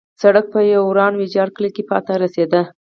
سړک 0.21 0.45
په 0.53 0.59
یو 0.73 0.81
وران 0.87 1.13
ویجاړ 1.15 1.47
کلي 1.55 1.69
کې 1.75 1.83
پای 1.89 2.01
ته 2.07 2.13
رسېده. 2.23 2.61